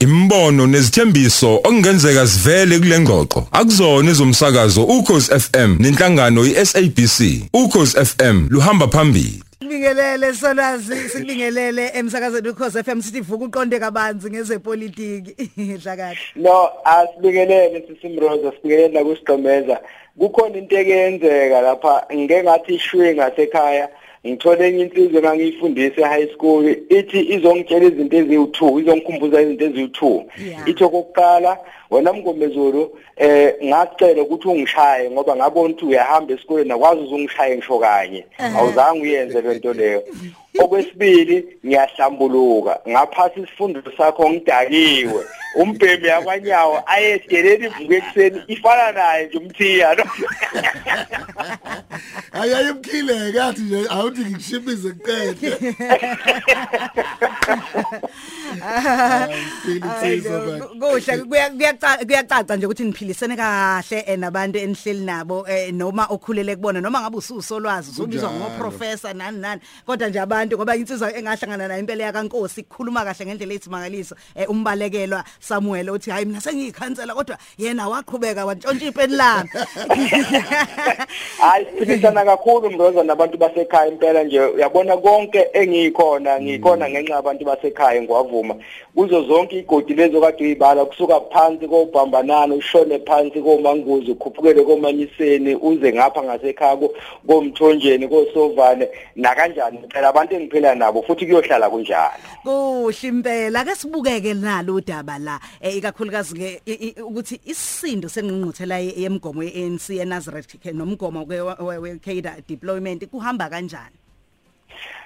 Imbono 0.00 0.66
nezithembiso 0.66 1.54
okungenzeka 1.54 2.26
sivele 2.26 2.78
kule 2.78 2.98
ngxoxo. 3.00 3.46
Akuzona 3.52 4.10
ezomsakazo 4.10 4.82
ukhozi 4.84 5.40
FM 5.40 5.76
nenhlangano 5.80 6.44
iSABC 6.44 7.18
ukhozi 7.52 8.04
FM 8.04 8.46
luhamba 8.50 8.88
phambili. 8.88 9.42
Sibingelele 9.60 10.34
solwazi 10.34 11.08
sibingelele 11.08 11.90
emsakazweni 11.94 12.48
ukhoze 12.48 12.82
FM 12.82 13.00
sithi 13.00 13.20
vuka 13.20 13.44
uqonde 13.44 13.78
kabanzi 13.78 14.30
ngezepolitiki. 14.30 15.50
Hlakade 15.82 16.18
No 16.36 16.70
asibingelele 16.84 17.84
sisimroza 17.88 18.52
sibingelela 18.52 19.04
kusigqemeza 19.04 19.80
kukhona 20.18 20.58
into 20.58 20.76
ekenzeka 20.76 21.60
lapha 21.60 22.06
ngeke 22.14 22.42
ngathi 22.42 22.74
ishwe 22.74 23.14
ngasekhaya. 23.14 23.88
Ngithole 24.26 24.68
enye 24.68 24.82
insizwe 24.84 25.18
engangiyifundisa 25.18 26.00
e-high 26.00 26.28
school 26.34 26.64
ithi 26.98 27.20
izongitshela 27.34 27.84
izinto 27.86 28.16
eziwu-2 28.16 28.80
izongikhumbuza 28.80 29.42
izinto 29.42 29.64
eziwu-2 29.66 30.22
ithi 30.70 30.84
okokuqala 30.84 31.52
wena 31.90 32.12
mngomezulu 32.12 32.82
eh 33.16 33.54
ngacela 33.64 34.22
ukuthi 34.22 34.48
ungishaye 34.48 35.10
ngoba 35.10 35.36
ngabona 35.36 35.68
ukuthi 35.74 35.84
uyahamba 35.86 36.34
esikoleni 36.34 36.72
akwazi 36.72 37.00
uzungishaye 37.02 37.56
ngisho 37.56 37.78
kanye. 37.78 38.24
Awuzange 38.56 39.02
uyenze 39.02 39.40
lento 39.40 39.72
leyo. 39.72 40.02
okwesibili 40.58 41.58
ngiyahlambuluka. 41.66 42.80
Ngaphasa 42.88 43.40
isifundo 43.40 43.82
sakho 43.96 44.30
ngidakiwe. 44.30 45.24
Umbhemi 45.54 46.08
yabanyawo 46.08 46.82
ayedeleni 46.86 47.66
ivuke 47.66 47.96
ekseni 47.96 48.42
ifana 48.48 48.92
naye 48.92 49.26
nje 49.26 49.38
umthiya 49.38 49.94
no? 49.94 50.04
Ayayimkhile 52.32 53.32
kathi 53.32 53.62
nje 53.62 53.86
awuthi 53.90 54.20
ngikushiphize 54.20 54.90
kuqede. 54.90 55.50
Kuhle. 60.80 61.18
Kuyacaca 62.06 62.56
nje 62.56 62.66
ukuthi 62.66 62.84
niphilisene 62.84 63.36
kahle 63.36 64.16
nabantu 64.16 64.58
enihleli 64.58 65.04
nabo 65.04 65.46
noma 65.72 66.06
okhulele 66.06 66.56
kubona 66.56 66.80
noma 66.80 67.00
ngabe 67.00 67.16
ususolwazi 67.16 67.90
usubizwa 67.90 68.32
ngoprofessor 68.32 69.14
nani 69.14 69.38
nani. 69.38 69.60
Kodwa 69.86 70.08
nje 70.08 70.20
abantu 70.20 70.41
ngoba 70.46 70.76
insizwa 70.76 71.16
engahlangana 71.16 71.68
nayo 71.68 71.80
impela 71.80 72.04
yakankosi 72.04 72.60
ikhuluma 72.60 73.04
kahle 73.04 73.26
ngendlela 73.26 73.52
eyisimangaliso. 73.52 74.16
Umbalekelwa 74.48 75.24
Samuel 75.40 75.90
uthi 75.90 76.10
hayi 76.10 76.24
mina 76.26 76.40
sengiyikhansela 76.40 77.14
kodwa 77.14 77.38
yena 77.58 77.88
waqhubeka 77.88 78.46
wantshontsha 78.46 78.86
ipeni 78.86 79.16
lami. 79.16 79.50
Hayi 81.40 81.66
siphilisana 81.66 82.24
kakhulu 82.24 82.70
mroza 82.70 83.02
nabantu 83.02 83.38
basekhaya 83.38 83.88
impela 83.88 84.24
nje. 84.24 84.40
Uyabona 84.40 84.96
konke 84.96 85.48
engikhona 85.52 86.40
ngikhona 86.40 86.90
ngenxa 86.90 87.14
yabantu 87.14 87.44
basekhaya 87.44 88.02
ngwavuma. 88.02 88.54
Kuzo 88.94 89.22
zonke 89.22 89.58
igodi 89.58 89.94
lezo 89.94 90.20
kade 90.20 90.44
uyibala 90.44 90.84
kusuka 90.84 91.20
phansi 91.20 91.68
kobhambanana 91.68 92.54
ushone 92.54 92.98
phansi 92.98 93.40
komanguzi 93.40 94.10
ukhuphukele 94.10 94.62
komanyiseni 94.62 95.54
uze 95.54 95.92
ngapha 95.92 96.22
ngasekhaya 96.22 96.76
komthonjeni 97.26 98.08
kosovane. 98.08 98.88
Nakanjani? 99.16 99.78
Phela 99.92 100.08
abantu 100.08 100.31
engiphila 100.34 100.74
nabo 100.74 101.02
futhi 101.02 101.26
kuyohlala 101.26 101.70
kunjalo. 101.70 102.22
Kuhle 102.44 103.08
impela 103.08 103.60
ake 103.60 103.74
sibukeke 103.74 104.34
nalo 104.34 104.74
udaba 104.74 105.18
la. 105.18 105.40
Ikakhulukazi 105.60 106.34
ke 106.34 106.62
ukuthi 107.02 107.40
isisindo 107.46 108.08
sengqungquthela 108.08 108.78
yemgomo 108.78 109.42
yeANC 109.42 109.90
eNazareth 110.00 110.72
nomgomo 110.74 111.26
weKada 111.26 112.36
deployment 112.48 113.06
kuhamba 113.10 113.48
kanjani? 113.50 113.96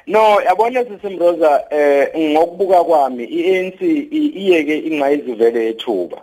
No 0.07 0.41
yabona 0.41 0.85
sisimroza 0.85 1.65
eh 1.71 2.09
ngokubuka 2.15 2.85
kwami 2.85 3.25
iANC 3.25 3.81
iyeke 3.83 4.79
ingqayizivele 4.79 5.69
ethuba 5.69 6.23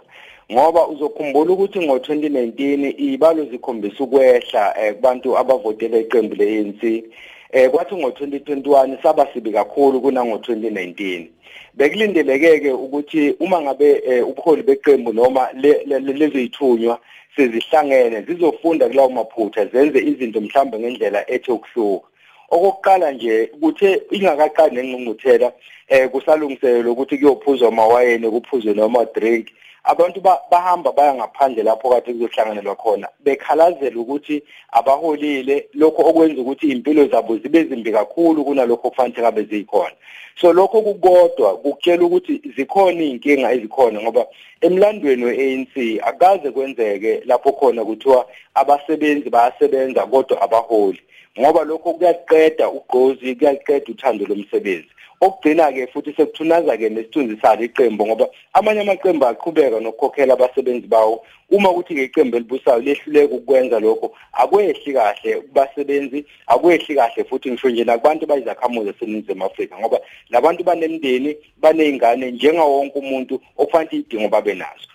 ngoba 0.52 0.88
uzokhumbula 0.88 1.52
ukuthi 1.54 1.80
ngo2019 1.80 2.96
ibalo 2.98 3.46
zikhombisa 3.46 4.04
ukwehla 4.04 4.74
kubantu 4.96 5.38
abavotela 5.38 5.98
iqembu 5.98 6.36
leANC 6.36 7.04
eh 7.54 7.70
kwathi 7.70 7.96
ngo2021 7.96 9.04
saba 9.04 9.28
sibi 9.34 9.52
kakhulu 9.52 10.02
kuna 10.02 10.22
ngo2019 10.22 11.26
bekulindeleke 11.74 12.72
ukuthi 12.72 13.36
uma 13.40 13.62
ngabe 13.62 14.22
ubuholi 14.22 14.64
beqembu 14.64 15.14
noma 15.14 15.50
lezithunywa 15.54 17.00
sezihlangene 17.36 18.22
zizofunda 18.22 18.88
kulawo 18.90 19.10
maphutha 19.10 19.66
zenze 19.66 20.00
izinto 20.00 20.42
mhlawumbe 20.42 20.80
ngendlela 20.80 21.32
ethe 21.32 21.52
ukuhluka. 21.52 22.08
Okokuqala 22.50 23.12
nje 23.12 23.46
kuthe 23.62 24.02
ingakaqali 24.12 24.76
nengqungquthela 24.76 25.52
eh 25.88 26.10
kusalungiselwe 26.10 26.92
ukuthi 26.92 27.18
kuyophuzwa 27.18 27.68
amawayini 27.68 28.30
kuphuzwe 28.30 28.74
noma 28.74 29.06
drink 29.06 29.48
abantu 29.84 30.22
bahamba 30.52 30.92
baya 30.92 31.14
ngaphandle 31.16 31.64
lapho 31.64 31.90
kade 31.90 32.14
kuzohlanganelwa 32.14 32.76
khona 32.76 33.08
bekhalazela 33.26 34.00
ukuthi 34.00 34.44
abaholile. 34.72 35.68
Lokho 35.74 36.02
okwenza 36.10 36.42
ukuthi 36.42 36.68
impilo 36.72 37.08
zabo 37.08 37.38
zibe 37.38 37.64
zimbi 37.64 37.92
kakhulu 37.92 38.46
kunalokho 38.46 38.90
kufanele 38.90 39.22
kabe 39.22 39.44
zikhona. 39.44 39.96
So 40.42 40.54
lokho 40.54 40.82
kukodwa 40.82 41.58
kukutshela 41.58 42.04
ukuthi 42.04 42.42
zikhona 42.56 43.02
izinkinga 43.04 43.52
ezikhona 43.54 44.02
ngoba 44.02 44.26
emlandweni 44.62 45.26
weANC 45.26 46.02
akaze 46.04 46.52
kwenzeke 46.52 47.22
lapho 47.26 47.52
khona 47.52 47.86
kuthiwa 47.86 48.26
abasebenzi 48.54 49.30
bayasebenza 49.30 50.06
kodwa 50.06 50.42
abaholi. 50.42 51.02
Ngoba 51.40 51.64
lokho 51.64 51.94
kuyaqeda 51.94 52.70
ugqozi 52.70 53.36
kuyaqeda 53.36 53.92
uthando 53.92 54.26
lomsebenzi. 54.26 54.90
Okugcina 55.22 55.72
ke 55.72 55.88
futhi 55.88 56.14
sekuthunaza 56.14 56.78
ke 56.78 56.90
nesithunzi 56.90 57.38
salo 57.42 57.64
iqembu 57.64 58.06
ngoba 58.06 58.28
amanye 58.54 58.82
amaqembu 58.82 59.26
aqhubeka 59.26 59.80
nokukhokhela 59.80 60.34
abasebenzi 60.34 60.88
bawo. 60.88 61.24
Uma 61.50 61.70
ukuthi 61.72 61.96
ke 61.96 62.04
iqembu 62.04 62.38
elibusayo 62.38 62.82
lehluleka 62.82 63.36
ukwenza 63.36 63.80
lokho 63.80 64.12
akwehli 64.34 64.94
kahle 64.94 65.42
kubasebenzi 65.42 66.26
akwehli 66.48 66.96
kahle 66.96 67.24
futhi 67.24 67.52
ngisho 67.52 67.70
nje 67.70 67.84
nakubantu 67.84 68.26
bayizakhamuzi 68.26 68.90
eseningizimu 68.90 69.46
Afrika 69.46 69.80
ngoba 69.80 70.00
labantu 70.30 70.64
banemndeni 70.64 71.38
banezingane 71.62 72.32
njengawo 72.32 72.78
wonke 72.78 73.00
umuntu 73.00 73.42
okufanele 73.58 73.98
idingo 73.98 74.28
babe 74.30 74.54
nazo. 74.54 74.93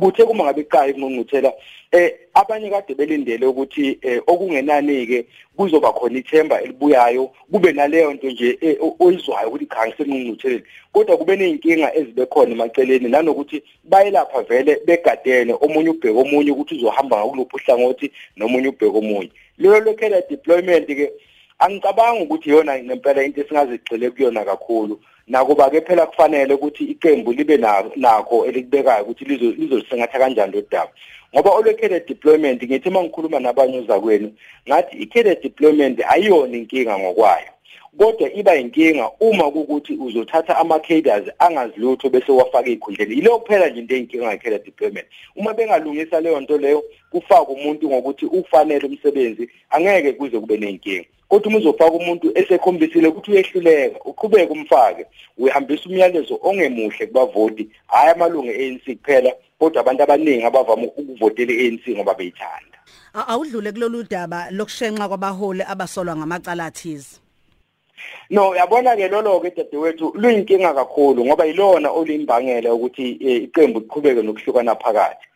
Kuthe 0.00 0.24
kuma 0.24 0.44
ngabe 0.44 0.60
iqala 0.60 0.92
ingqungquthela 0.92 1.52
eh 1.92 2.12
abanye 2.34 2.70
kade 2.70 2.94
belindele 2.94 3.46
ukuthi 3.46 3.98
okungenani 4.26 5.06
ke 5.06 5.26
kuzoba 5.56 5.92
khona 5.92 6.18
ithemba 6.18 6.62
elibuyayo 6.62 7.30
kube 7.52 7.72
naleyo 7.72 8.12
nto 8.14 8.30
nje 8.30 8.58
oyizwayo 9.00 9.48
ukuthi 9.48 9.66
khange 9.66 9.94
senqungqutheleni 9.96 10.62
kodwa 10.92 11.16
kube 11.16 11.36
nezinkinga 11.36 11.94
ezibe 11.94 12.26
khona 12.26 12.52
emaceleni 12.52 13.08
nanokuthi 13.08 13.62
bayelapha 13.84 14.42
vele 14.42 14.80
begadene 14.86 15.54
omunye 15.60 15.90
ubheke 15.90 16.18
omunye 16.18 16.50
ukuthi 16.50 16.74
uzohamba 16.74 17.16
ngakuluphi 17.16 17.56
uhlangothi 17.56 18.12
nomunye 18.36 18.68
ubheke 18.68 18.98
omunye. 18.98 19.30
Lelo 19.58 19.80
lokhela 19.80 20.20
deployment 20.28 20.86
ke 20.86 21.12
angicabanga 21.58 22.22
ukuthi 22.22 22.50
yona 22.50 22.78
ngempela 22.78 23.22
into 23.24 23.40
esingazigxile 23.40 24.10
kuyona 24.10 24.44
kakhulu. 24.44 25.00
Nakuba 25.30 25.70
ke 25.70 25.80
phela 25.80 26.06
kufanele 26.06 26.54
ukuthi 26.54 26.84
iqembu 26.84 27.32
libe 27.32 27.56
nakho 27.96 28.46
elikubekayo 28.46 29.04
ukuthi 29.04 29.24
lizolisengatha 29.24 30.18
kanjani 30.18 30.52
lo 30.52 30.62
daba. 30.70 30.90
Ngoba 31.34 31.50
olwekhele 31.50 32.00
deployment 32.00 32.62
ngithi 32.62 32.90
mangikhuluma 32.90 33.40
nabanye 33.40 33.78
ozakwenu 33.78 34.32
ngathi 34.68 34.96
ikhele 34.96 35.34
deployment 35.42 36.00
ayiyona 36.08 36.56
inkinga 36.56 36.98
ngokwayo. 36.98 37.50
Kodwa 37.98 38.32
iba 38.32 38.56
inkinga 38.56 39.10
uma 39.20 39.50
kukuthi 39.50 39.92
uzothatha 39.92 40.56
ama 40.56 40.78
cadres 40.78 41.30
angazilutho 41.38 42.10
bese 42.10 42.32
wafaka 42.32 42.68
ikhundleni 42.70 43.14
ile 43.14 43.28
kuphela 43.28 43.68
nje 43.68 43.80
into 43.80 43.94
eyinkinga 43.94 44.26
ngekhele 44.26 44.58
deployment 44.58 45.06
uma 45.36 45.54
bengalungisa 45.54 46.20
leyo 46.20 46.40
nto 46.40 46.58
leyo 46.58 46.84
kufaka 47.10 47.48
umuntu 47.48 47.88
ngokuthi 47.88 48.26
ufanele 48.26 48.86
umsebenzi 48.86 49.50
angeke 49.70 50.12
kuze 50.12 50.40
kube 50.40 50.56
nenkinga 50.56 51.04
kodwa 51.30 51.48
uma 51.48 51.58
uzofaka 51.58 51.92
umuntu 51.92 52.38
esekhombisile 52.38 53.08
ukuthi 53.08 53.30
uyehluleka 53.30 54.04
uqhubeke 54.04 54.52
umfake 54.52 55.06
uyahambisa 55.38 55.88
umyalezo 55.88 56.38
ongemuhle 56.42 57.06
kubavoti. 57.06 57.68
Hayi 57.86 58.10
amalungu 58.10 58.50
e-ANC 58.50 58.84
kuphela 58.98 59.32
kodwa 59.58 59.80
abantu 59.80 60.02
abaningi 60.02 60.44
abavama 60.44 60.82
ukuvotela 60.82 61.52
i-ANC 61.52 61.84
ngoba 61.88 62.14
beyithanda. 62.14 62.78
Awudlule 63.14 63.72
kulolu 63.72 64.02
daba 64.02 64.50
lokushenxa 64.50 65.08
kwabaholi 65.08 65.62
abasolwa 65.62 66.16
ngamacala 66.16 66.66
athize. 66.66 67.20
No 68.30 68.54
yabona 68.54 68.96
ke 68.96 69.08
lolo 69.08 69.40
ke 69.40 69.50
dadewethu 69.50 70.12
luyinkinga 70.14 70.74
kakhulu 70.74 71.24
ngoba 71.24 71.44
yilona 71.44 71.90
olimbangela 71.90 72.74
ukuthi 72.74 73.10
iqembu 73.10 73.80
liqhubeke 73.80 74.22
nokuhlukana 74.22 74.74
phakathi. 74.74 75.26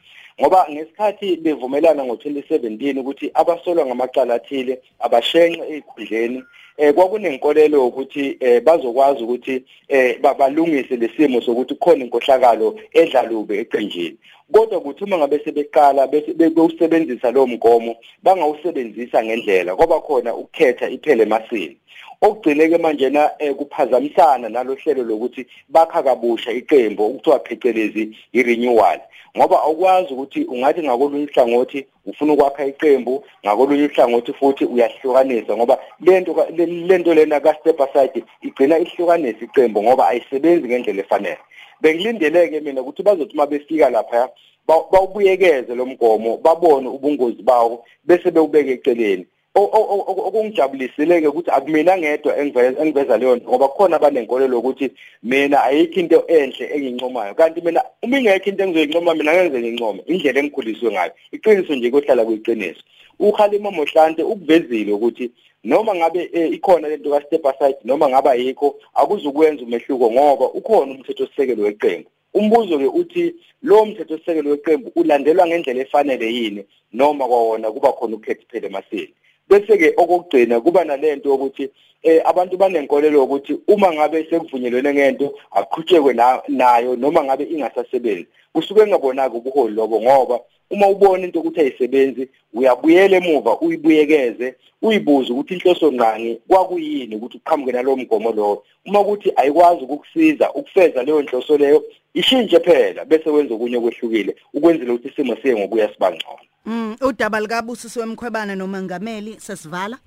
Ngoba 0.41 0.67
ngesikhathi 0.71 1.37
bevumelana 1.37 2.03
ngo2017 2.03 2.99
ukuthi 2.99 3.31
abasolwa 3.35 3.87
ngamacala 3.87 4.35
athile 4.35 4.83
abashenxe 4.99 5.63
ezikhundleni 5.69 6.43
eh 6.77 6.95
kwakunenkolelo 6.95 7.87
ukuthi 7.87 8.37
eh 8.41 8.63
bazokwazi 8.63 9.23
ukuthi 9.23 9.65
eh 9.89 10.19
balungise 10.39 10.97
lesimo 10.97 11.41
sokuthi 11.41 11.75
khona 11.75 12.05
inkohlakalo 12.05 12.79
edlalube 12.93 13.59
eqenjini. 13.59 14.19
Kodwa 14.53 14.81
kuthi 14.81 15.05
uma 15.05 15.19
ngabe 15.19 15.39
sebeqala 15.45 16.07
bese 16.07 16.33
bewusebenzisa 16.35 17.31
lo 17.31 17.47
mgomo 17.47 17.97
bangawusebenzisa 18.23 19.25
ngendlela 19.25 19.75
ngoba 19.75 20.01
khona 20.01 20.35
ukukhetha 20.35 20.89
iphele 20.91 21.23
emasini 21.23 21.77
okugcineke 22.25 22.79
manje 22.79 23.11
na 23.11 23.31
eh, 23.38 23.55
kuphazamisana 23.55 24.49
nalohlelo 24.49 25.03
lokuthi 25.03 25.47
bakha 25.69 26.03
kabusha 26.03 26.53
iqembu 26.53 27.05
okuthiwa 27.06 27.38
phecelezi 27.38 28.17
i-renewal. 28.32 29.00
Ngoba 29.37 29.62
awukwazi 29.62 30.12
ukuthi 30.15 30.44
ungathi 30.44 30.82
ngakolunye 30.82 31.25
ihlangothi 31.25 31.87
ufuna 32.06 32.32
ukwakha 32.32 32.67
iqembu 32.67 33.25
ngakolunye 33.44 33.85
ihlangothi 33.85 34.32
futhi 34.32 34.65
uyahlukanisa 34.65 35.56
ngoba 35.56 35.79
lento 36.00 36.47
lento 36.88 37.15
lena 37.15 37.41
ka 37.41 37.55
step 37.55 37.81
aside 37.81 38.25
igcina 38.43 38.79
ihlukanisa 38.79 39.44
iqembu 39.44 39.82
ngoba 39.82 40.09
ayisebenzi 40.09 40.69
ngendlela 40.69 41.00
efanele. 41.00 41.38
Bengilindeleke 41.81 42.61
mina 42.61 42.81
ukuthi 42.81 43.03
bazothi 43.03 43.37
mabefika 43.37 43.91
lapha 43.91 44.29
bawubuyekeze 44.69 45.75
lo 45.75 45.87
mgomo 45.87 46.37
babone 46.37 46.88
ubungozi 46.88 47.43
bawo 47.43 47.85
bese 48.05 48.31
bewubeke 48.31 48.73
eceleni. 48.73 49.27
Okungijabulisileke 49.55 51.29
ukuthi 51.29 51.51
akumina 51.51 51.99
ngedwa 51.99 52.39
engiveza 52.39 53.19
leyo 53.19 53.37
nto 53.37 53.49
ngoba 53.49 53.69
kukhona 53.69 53.97
abanenkolelo 53.97 54.59
ukuthi 54.59 54.91
mina 55.23 55.62
ayikho 55.65 56.01
into 56.01 56.25
enhle 56.27 56.71
engincomayo. 56.75 57.35
Kanti 57.35 57.61
mina 57.61 57.85
uma 58.03 58.19
ingekho 58.19 58.51
into 58.51 58.65
engizoyincoma 58.65 59.15
mina 59.15 59.33
ngeke 59.33 59.59
ngincome 59.59 60.03
indlela 60.06 60.41
engikhuliswe 60.41 60.91
ngayo. 60.93 61.12
Iqiniso 61.33 61.75
nje 61.75 61.91
kohlala 61.91 62.25
kuyiqiniso. 62.25 62.83
uKhalima 63.19 63.71
Mohlante 63.71 64.23
ukuvezile 64.23 64.93
ukuthi 64.93 65.31
noma 65.65 65.95
ngabe 65.95 66.31
eh, 66.33 66.53
ikhona 66.53 66.89
lento 66.89 67.11
ka 67.11 67.21
step 67.27 67.47
aside 67.47 67.79
noma 67.85 68.09
ngaba 68.09 68.35
yikho 68.35 68.77
akuzukwenza 68.95 69.62
umehluko 69.62 70.12
ngoba 70.12 70.47
ukhona 70.53 70.93
umthetho 70.93 71.27
sisekelo 71.27 71.62
weqembu. 71.62 72.11
Umbuzo 72.35 72.79
ke 72.79 72.87
uthi 72.87 73.35
lo 73.62 73.87
mthetho 73.87 74.19
sisekelo 74.19 74.51
weqembu 74.51 74.93
ulandelwa 74.97 75.47
ngendlela 75.47 75.81
efanele 75.81 76.35
yini 76.35 76.65
noma 76.93 77.27
kwawona 77.27 77.71
kuba 77.73 77.93
khona 77.93 78.17
ukukhetha 78.17 78.43
iphele 78.43 78.67
emasini? 78.67 79.15
Bese 79.49 79.79
ke 79.79 79.94
okugcina 79.96 80.61
kuba 80.61 80.85
nalento 80.85 81.35
ukuthi 81.35 81.70
eh 82.02 82.20
abantu 82.25 82.56
banenkolelo 82.56 83.25
ukuthi 83.25 83.58
uma 83.69 83.93
ngabe 83.93 84.26
sekuvunyelwene 84.31 84.94
ngento 84.94 85.35
aqhutshekwe 85.52 86.14
nayo 86.49 86.96
noma 86.96 87.25
ngabe 87.25 87.44
ingasasebenzi. 87.44 88.26
Kusuke 88.52 88.81
engabonaki 88.82 89.37
ubuholi 89.37 89.75
lobo 89.75 90.00
ngoba 90.00 90.41
uma 90.70 90.88
ubona 90.88 91.25
into 91.25 91.41
ukuthi 91.41 91.61
ayisebenzi 91.61 92.29
uyabuyela 92.55 93.17
emuva 93.17 93.61
uyibuyekeze 93.61 94.55
uyibuze 94.82 95.32
ukuthi 95.32 95.55
inhloso 95.55 95.93
ngqangi 95.93 96.41
kwakuyini 96.49 97.17
ukuthi 97.17 97.37
uqhamuke 97.37 97.73
nalowo 97.73 97.96
mgomo 97.96 98.32
lowo. 98.32 98.64
Uma 98.87 99.00
ukuthi 99.00 99.32
ayikwazi 99.37 99.85
ukukusiza 99.85 100.52
ukufeza 100.52 101.02
leyo 101.02 101.23
nhloso 101.23 101.56
leyo 101.56 101.85
ishintshe 102.15 102.61
phela 102.61 103.05
bese 103.05 103.31
wenza 103.31 103.55
okunye 103.55 103.77
okwehlukile 103.77 104.37
ukwenzela 104.55 104.93
ukuthi 104.93 105.09
isimo 105.09 105.37
siye 105.37 105.57
ngokuya 105.57 105.93
sibangcono 105.93 106.39
Mm 106.67 106.97
udaba 107.01 107.41
likaBusisi 107.41 107.99
wemkhwebana 107.99 108.55
nomangameli 108.57 109.41
sesivala? 109.41 109.99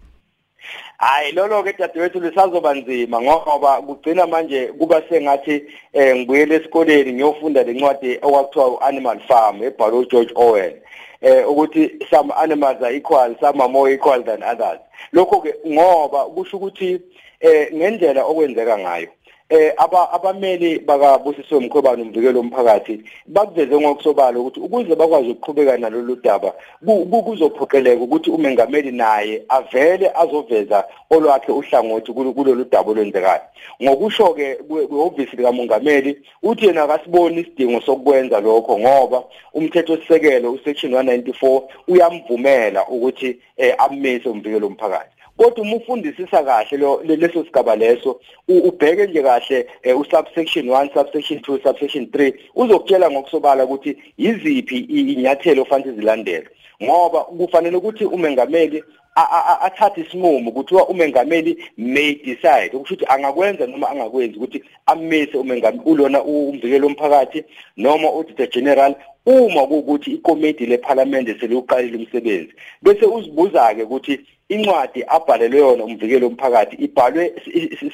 Hayi 0.98 1.32
lolo 1.32 1.64
ke 1.64 1.74
dadewethu 1.78 2.20
lisazoba 2.20 2.74
nzima 2.74 3.22
ngoba 3.22 3.82
kugcina 3.82 4.28
manje 4.28 4.68
kuba 4.68 5.02
sengathi 5.10 5.64
eh 5.94 6.16
ngibuyele 6.16 6.56
esikoleni 6.56 7.14
ngiyofunda 7.14 7.64
lencwadi 7.64 8.18
okwakuthiwa 8.22 8.82
Animal 8.82 9.20
Farm 9.28 9.64
ebhalwe 9.64 10.06
George 10.06 10.34
Orwell. 10.36 10.76
Eh 11.22 11.50
ukuthi 11.50 11.92
some 12.10 12.32
animals 12.38 12.82
are 12.82 12.96
equal 12.96 13.36
some 13.40 13.62
are 13.62 13.70
more 13.70 13.90
equal 13.92 14.24
than 14.24 14.44
others. 14.44 14.80
Lokho 15.14 15.42
ke 15.42 15.54
ngoba 15.68 16.26
kusho 16.26 16.58
ukuthi 16.58 17.02
eh 17.40 17.70
ngendlela 17.74 18.26
okwenzeka 18.26 18.78
ngayo. 18.78 19.10
Eh 19.50 19.74
aba 19.78 20.12
abameli 20.12 20.80
bakabusiswe 20.80 21.60
mkhobane 21.60 22.02
umvikelo 22.02 22.40
omphakathi 22.40 23.02
bakuveze 23.28 23.80
ngokusobala 23.80 24.40
ukuthi 24.40 24.60
ukuze 24.60 24.96
bakwazi 24.96 25.30
ukuqhubeka 25.30 25.78
nalolu 25.78 26.16
daba 26.16 26.54
kuzophoqeleka 27.26 28.04
ukuthi 28.04 28.30
umengameli 28.30 28.92
naye 28.92 29.44
avele 29.50 30.12
azoveza 30.16 30.84
olwakhe 31.10 31.52
uhlangothi 31.52 32.12
kulolu 32.14 32.66
daba 32.72 32.92
olwenzekayo. 32.92 33.42
Ngokusho 33.84 34.34
ke 34.34 34.56
kwehhovisi 34.56 35.36
likamongameli 35.36 36.18
uthi 36.44 36.66
yena 36.66 36.84
akasiboni 36.84 37.42
isidingo 37.42 37.82
sokwenza 37.82 38.40
lokho 38.40 38.80
ngoba 38.80 39.24
umthetho 39.54 39.98
sisekelo 39.98 40.52
usection 40.52 40.94
194 40.94 41.62
uyamvumela 41.88 42.88
ukuthi 42.88 43.38
eh, 43.58 43.76
amise 43.78 44.30
umvikelo 44.30 44.68
omphakathi 44.68 45.17
kodwa 45.38 45.62
uma 45.64 45.76
ufundisisa 45.76 46.44
kahle 46.44 46.78
lo 46.78 47.02
leso 47.04 47.46
sigaba 47.46 47.76
leso 47.76 48.20
ubheke 48.48 49.08
nje 49.08 49.22
kahle 49.22 49.68
eh, 49.84 50.00
usubsection 50.00 50.66
1 50.66 50.94
subsection 50.94 51.40
2 51.40 51.64
subsection 51.64 52.06
3 52.06 52.34
uzokutshela 52.56 53.12
ngokusobala 53.12 53.66
ukuthi 53.66 53.98
yiziphi 54.18 54.78
inyathelo 54.78 55.62
ofanele 55.62 55.92
zilandelwe 55.92 56.50
ngoba 56.84 57.20
kufanele 57.20 57.78
ukuthi 57.78 58.06
umengameli 58.06 58.84
athathe 59.62 60.02
isinqumo 60.02 60.52
kuthiwa 60.52 60.90
umengameli 60.90 61.58
may 61.78 62.16
decide 62.16 62.70
ukuthi 62.74 62.94
ukuthi 62.94 63.06
angakwenza 63.08 63.68
noma 63.68 63.90
angakwenzi 63.90 64.38
ukuthi 64.38 64.64
amise 64.86 65.38
umengameli 65.38 65.84
ulona 65.86 66.24
umvikelo 66.24 66.88
omphakathi 66.88 67.44
noma 67.78 68.08
auditor 68.08 68.48
general 68.48 68.96
uma 69.26 69.68
kuukuthi 69.68 70.12
ikomiti 70.12 70.66
leParliament 70.66 71.40
seliuqalile 71.40 71.98
umsebenzi. 71.98 72.54
Bese 72.82 73.06
uzibuza 73.06 73.76
ke 73.76 73.84
ukuthi 73.84 74.20
incwadi 74.50 75.04
abhalelwe 75.08 75.60
yona 75.60 75.84
umvikelo 75.84 76.28
omphakathi 76.28 76.76
ibhalwe 76.86 77.34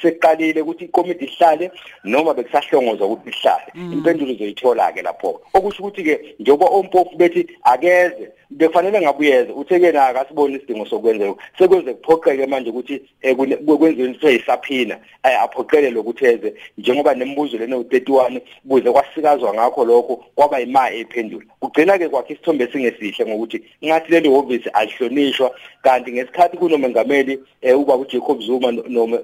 sekuqalile 0.00 0.60
ukuthi 0.62 0.84
ikomiti 0.84 1.24
ihlale 1.24 1.70
noma 2.04 2.34
bekusahlongozwa 2.34 3.06
ukuthi 3.06 3.30
ihlale. 3.30 3.70
Mm. 3.74 3.92
impendulo 3.92 4.32
uzoyithola 4.32 4.92
ke 4.92 5.02
lapho. 5.02 5.40
Okusho 5.54 5.82
ukuthi 5.82 6.02
ke 6.04 6.34
njengoba 6.38 6.66
ompofu 6.66 7.16
bethi 7.16 7.46
akeze 7.62 8.30
bekufanele 8.50 9.00
ngabuyeze 9.00 9.52
utheke 9.52 9.92
na 9.92 10.06
akasiboni 10.06 10.56
isidingo 10.56 10.86
sokwenza 10.86 11.34
sekwenze 11.58 11.94
kuphoqeke 11.94 12.46
manje 12.46 12.70
ukuthi 12.70 13.02
eh, 13.22 13.36
kwenziwe 13.36 14.08
into 14.08 14.28
eyisaphina 14.28 14.98
aphoqele 15.22 15.90
lokutheze 15.90 16.54
njengoba 16.78 17.14
nemibuzo 17.14 17.58
lena 17.58 17.76
u31 17.76 18.40
buze 18.64 18.92
kwasikazwa 18.92 19.54
ngakho 19.54 19.84
lokho 19.84 20.24
kwaba 20.34 20.60
ima 20.60 20.90
ephendula. 20.90 21.46
Kugcina 21.60 21.98
ke 21.98 22.08
kwakhe 22.08 22.32
isithombe 22.32 22.66
singesihle 22.72 23.26
ngokuthi 23.26 23.62
ngathi 23.84 24.12
leli 24.12 24.28
office 24.28 24.68
alihlonishwa 24.68 25.54
kanti 25.82 26.12
ngesikhathi 26.12 26.43
kunomengameli 26.48 27.38
eh, 27.62 27.78
uba 27.78 27.96
uJacob 27.96 28.40
Zuma 28.40 28.72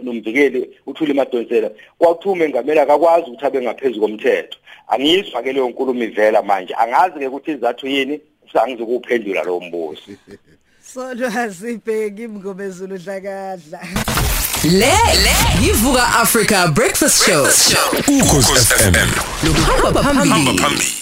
nomvikeli 0.02 0.70
uthule 0.86 1.14
madonsela 1.14 1.70
kwakuthiwa 1.98 2.34
umengameli 2.34 2.80
akakwazi 2.80 3.30
ukuthi 3.30 3.46
abe 3.46 3.62
ngaphezulu 3.62 4.00
komthetho. 4.00 4.58
Angizwa 4.88 5.42
ke 5.42 5.52
leyo 5.52 5.68
nkulumo 5.68 6.04
ivela 6.04 6.42
manje. 6.42 6.74
Angazi 6.74 7.18
ke 7.18 7.26
ukuthi 7.26 7.50
izathu 7.52 7.86
yini 7.86 8.20
sangizokuphendula 8.52 9.42
lo 9.42 9.60
mbuzo 9.60 10.02
solwazi 10.94 11.80
bheki 11.86 12.22
imngomezulu 12.22 12.98
dlakadla. 12.98 13.80
Le 14.64 14.92
yivuka 15.62 16.02
africa 16.22 16.68
breakfast 16.74 17.24
show. 17.24 17.44
Ukhosi 18.08 18.52
FM 18.74 19.10
lokuhamba 19.46 20.02
phambili. 20.02 20.58
phambili. 20.58 20.99